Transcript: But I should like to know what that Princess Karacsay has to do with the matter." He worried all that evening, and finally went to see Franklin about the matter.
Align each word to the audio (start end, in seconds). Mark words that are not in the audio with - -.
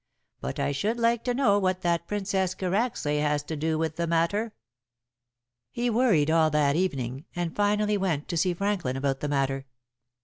But 0.39 0.59
I 0.59 0.71
should 0.71 0.97
like 0.97 1.23
to 1.25 1.33
know 1.35 1.59
what 1.59 1.81
that 1.81 2.07
Princess 2.07 2.55
Karacsay 2.55 3.19
has 3.21 3.43
to 3.43 3.55
do 3.55 3.77
with 3.77 3.97
the 3.97 4.07
matter." 4.07 4.55
He 5.69 5.91
worried 5.91 6.31
all 6.31 6.49
that 6.49 6.75
evening, 6.75 7.25
and 7.35 7.55
finally 7.55 7.97
went 7.97 8.27
to 8.29 8.37
see 8.37 8.55
Franklin 8.55 8.97
about 8.97 9.19
the 9.19 9.29
matter. 9.29 9.67